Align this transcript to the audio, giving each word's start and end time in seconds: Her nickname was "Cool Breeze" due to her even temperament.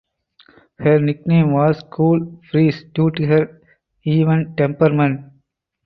Her 0.79 0.99
nickname 0.99 1.51
was 1.53 1.83
"Cool 1.91 2.21
Breeze" 2.51 2.85
due 2.95 3.11
to 3.11 3.23
her 3.27 3.61
even 4.03 4.55
temperament. 4.55 5.31